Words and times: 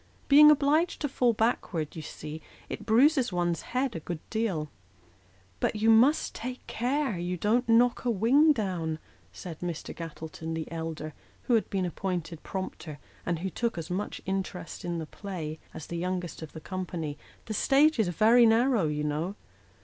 Being 0.29 0.49
obliged 0.49 0.99
to 1.01 1.07
fall 1.07 1.31
backward 1.31 1.95
you 1.95 2.01
see, 2.01 2.41
it 2.69 2.87
bruises 2.87 3.31
one's 3.31 3.61
head 3.61 3.95
a 3.95 3.99
good 3.99 4.17
deal."" 4.31 4.71
But 5.59 5.75
you 5.75 5.91
must 5.91 6.33
take 6.33 6.65
care 6.65 7.19
you 7.19 7.37
don't 7.37 7.69
knock 7.69 8.03
a 8.03 8.09
wing 8.09 8.51
down," 8.51 8.97
said 9.31 9.59
Mr. 9.59 9.95
Gattleton, 9.95 10.55
the 10.55 10.65
elder, 10.71 11.13
who 11.43 11.53
had 11.53 11.69
been 11.69 11.85
appointed 11.85 12.41
prompter, 12.41 12.97
and 13.27 13.37
who 13.41 13.51
took 13.51 13.73
32O 13.73 13.75
Sketches 13.75 13.89
by 13.89 13.91
Boz. 13.91 13.91
as 13.91 13.97
much 13.97 14.21
interest 14.25 14.85
in 14.85 14.97
the 14.97 15.05
play 15.05 15.59
as 15.71 15.85
the 15.85 15.97
youngest 15.97 16.41
of 16.41 16.53
the 16.53 16.61
company." 16.61 17.19
Tho 17.45 17.53
stage 17.53 17.99
is 17.99 18.07
very 18.07 18.47
narrow, 18.47 18.87
you 18.87 19.03
know." 19.03 19.35